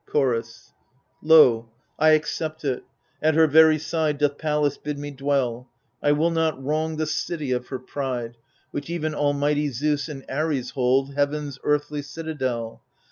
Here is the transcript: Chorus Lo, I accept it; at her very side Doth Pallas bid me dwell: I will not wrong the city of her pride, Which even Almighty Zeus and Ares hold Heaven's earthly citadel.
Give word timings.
Chorus 0.07 0.73
Lo, 1.21 1.69
I 1.99 2.13
accept 2.13 2.65
it; 2.65 2.83
at 3.21 3.35
her 3.35 3.45
very 3.45 3.77
side 3.77 4.17
Doth 4.17 4.39
Pallas 4.39 4.75
bid 4.79 4.97
me 4.97 5.11
dwell: 5.11 5.69
I 6.01 6.11
will 6.11 6.31
not 6.31 6.59
wrong 6.59 6.97
the 6.97 7.05
city 7.05 7.51
of 7.51 7.67
her 7.67 7.77
pride, 7.77 8.37
Which 8.71 8.89
even 8.89 9.13
Almighty 9.13 9.69
Zeus 9.69 10.09
and 10.09 10.25
Ares 10.27 10.71
hold 10.71 11.13
Heaven's 11.13 11.59
earthly 11.63 12.01
citadel. 12.01 12.81